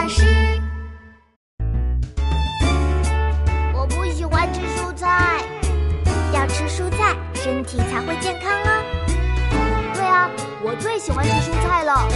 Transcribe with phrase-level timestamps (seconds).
[0.00, 0.22] 老师。
[3.74, 5.40] 我不喜欢吃蔬菜，
[6.32, 8.84] 要吃蔬菜，身体才会健康哦。
[9.94, 10.30] 对啊，
[10.62, 12.08] 我最喜欢吃蔬菜了。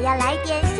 [0.00, 0.79] 我要来点